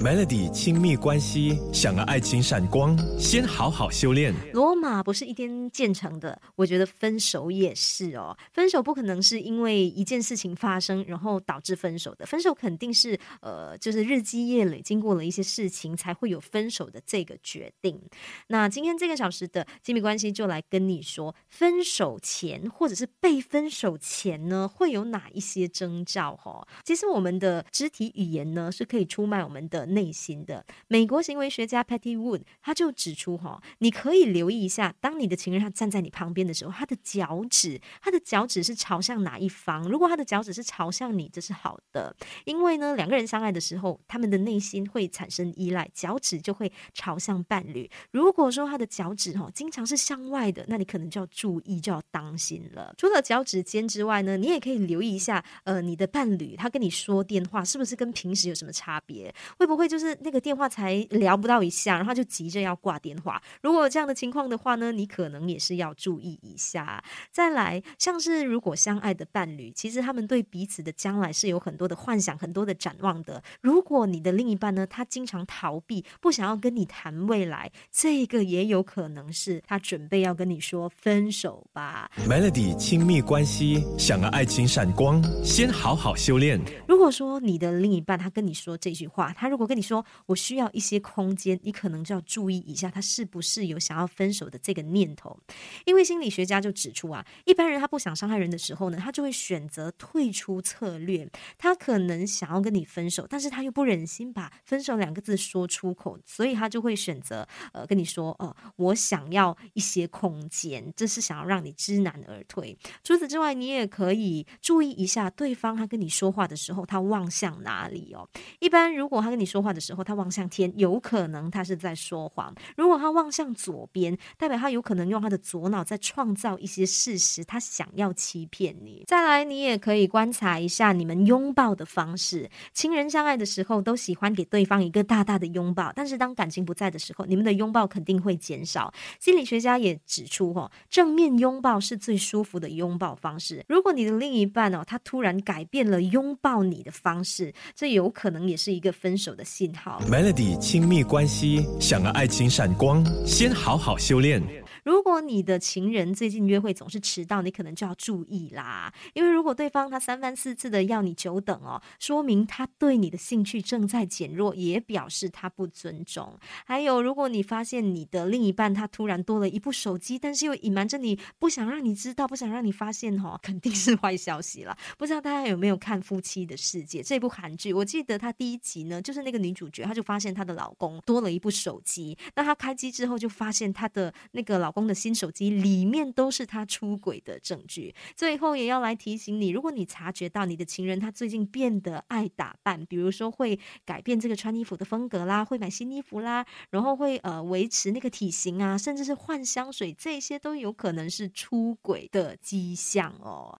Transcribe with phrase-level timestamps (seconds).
[0.00, 4.32] Melody 亲密关系，想要爱情闪光，先好好修炼。
[4.52, 8.36] 罗马不是一天建成的，我觉得分手也是哦。
[8.52, 12.24] 分手不可能是因为一件事情发生，然后导致分手的。
[12.24, 18.00] 分手肯定是呃，就是日积月累，经过了一些事情，才会有分手的这个决定。
[18.46, 26.36] 那今天这个小时的亲密关系就来跟你说，分手前或者是被分手前呢，会有哪一些征兆？
[26.36, 29.87] 哈，其实我们的肢体语言呢，是可以出卖我们的。
[29.88, 39.88] 内心的美国行为学家 Patty Wood 他就指出哈，你可以留意一下，当你的情人他站在你旁边的时候，他的脚趾，他的脚趾是朝向哪一方？
[39.88, 47.90] 如果他的脚趾是朝向你，这是好的，因为呢，两个人相爱的时候，他们的内心会产生依赖，脚趾就会朝向伴侣。
[48.10, 52.94] 如果说他的脚趾哈经常是向外的，那你可能就要注意，就要当心了。
[52.98, 59.34] 除了脚趾尖之外呢，你也可以留意一下，呃，你的伴侣他跟你说电话是不是跟平时有什么差别？
[59.58, 63.40] 会不就是那个电话才聊不到一下，然后就急着要挂电话。
[63.62, 67.02] 如果有这样的情况的话呢，你可能也是要注意一下。
[67.30, 73.42] 再来，像是如果相爱的伴侣，其实他们对彼此的将来是有很多的幻想、很多的展望的。
[73.60, 82.10] 如果你的另一半呢，他经常逃避，不想要跟你谈未来，这个也有可能是他准备要跟你说分手吧。
[82.26, 86.58] Melody 亲密关系，想要爱情闪光，先好好修炼。
[86.86, 95.38] 如果说你的另一半他跟你说这句话，他如果跟你说我需要一些空间，你可能就要注意一下，他是不是有想要分手的这个念头。
[95.84, 101.28] 因为心理学家就指出啊，一般人他不想伤害人的时候呢，他就会选择退出策略。
[101.58, 112.76] 他可能想要跟你分手，但是他又不忍心把分手两个字说出口，所以他就会选择呃跟你说哦，我想要一些空间，这是想要让你知难而退。
[113.04, 118.28] 除此之外，你也可以注意一下对方他跟你说话的时候，他望向哪里哦。
[118.60, 129.02] 一般如果他跟你说说话的时候，他望向天，有可能他是在说谎；如果他望向左边，代表他有可能用他的左脑在创造一些事实，他想要欺骗你。
[129.08, 132.48] 再来，你也可以观察一下你们拥抱的方式。
[132.72, 138.94] 亲人相爱的时候，都喜欢给对方一个大大的拥抱，但是当感情不在的时候，你们的拥抱肯定会减少。
[139.18, 143.64] 心理学家也指出，哦，正面拥抱是最舒服的拥抱方式。
[143.68, 148.92] 如果你的另一半哦，他突然改变了拥抱你的方式，这有可能也是一个。
[148.98, 150.00] 分手的信号。
[150.06, 154.42] Melody 亲密关系，想要爱情闪光，先好好修炼。
[154.88, 158.90] 如果你的情人最近约会总是迟到，你可能就要注意啦。
[159.12, 166.38] 因为如果对方他三番四次的要你久等哦，说明他对你的兴趣正在减弱，也表示他不尊重。
[166.64, 174.74] 还有，如果你发现你的另一半他突然多了一部手机，但是又隐瞒着你，不想让你知道，不想让你发现哦，肯定是坏消息了。
[174.96, 177.74] 不知道大家有没有看《夫妻的世界》这部韩剧？
[177.74, 184.88] 我记得他第一集呢，就是那个女主角，她就发现她的老公多了一部手机，那她开机之后就发现她的那个老公。
[184.88, 187.94] 的新手机里面都是他出轨的证据。
[188.16, 203.54] 最后也要来提醒你，如果你察觉到你的情人他最近变得爱打扮，比如说会改变这个穿衣服的风格啦，会买新衣服啦，然后会呃维持那个体型啊，甚至是换香水，这些都有可能是出轨的迹象哦。